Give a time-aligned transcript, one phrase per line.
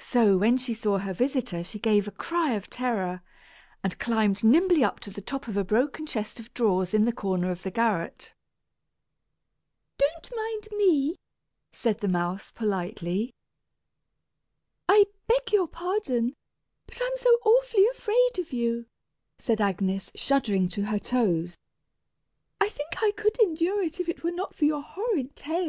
[0.00, 3.22] So when she saw her visitor she gave a cry of terror,
[3.80, 7.12] and climbed nimbly up to the top of a broken chest of drawers in the
[7.12, 8.34] corner of the garret.
[9.98, 11.14] "Don't mind me,"
[11.72, 13.30] said the mouse, politely.
[14.88, 16.34] "I beg your pardon,
[16.86, 18.86] but I'm so awfully afraid of you,"
[19.38, 21.56] said Agnes, shuddering to her toes.
[22.60, 25.64] "I think I could endure you if it were not for your horrid tail!